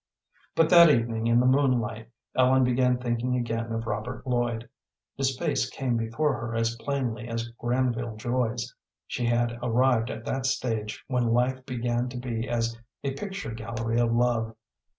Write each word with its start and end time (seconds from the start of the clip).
But 0.55 0.71
that 0.71 0.89
evening 0.89 1.27
in 1.27 1.39
the 1.39 1.45
moonlight 1.45 2.09
Ellen 2.33 2.63
began 2.63 2.97
thinking 2.97 3.35
again 3.35 3.71
of 3.71 3.85
Robert 3.85 4.25
Lloyd. 4.25 4.67
His 5.15 5.37
face 5.37 5.69
came 5.69 5.95
before 5.95 6.33
her 6.41 6.55
as 6.55 6.75
plainly 6.77 7.27
as 7.27 7.49
Granville 7.59 8.15
Joy's. 8.15 8.73
She 9.05 9.27
had 9.27 9.59
arrived 9.61 10.09
at 10.09 10.25
that 10.25 10.47
stage 10.47 11.03
when 11.07 11.33
life 11.35 11.63
began 11.67 12.09
to 12.09 12.17
be 12.17 12.49
as 12.49 12.75
a 13.03 13.13
picture 13.13 13.51
gallery 13.51 13.99
of 13.99 14.11
love. 14.11 14.55